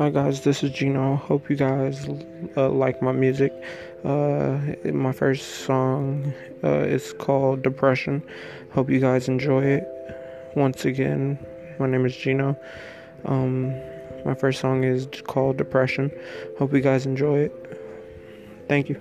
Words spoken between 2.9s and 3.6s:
my music.